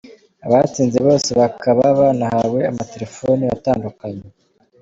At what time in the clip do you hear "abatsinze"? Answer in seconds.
0.45-0.97